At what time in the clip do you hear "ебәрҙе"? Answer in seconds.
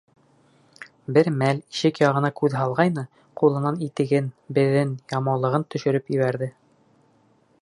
6.19-6.55